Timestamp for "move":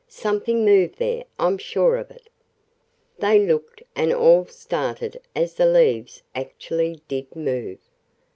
7.35-7.77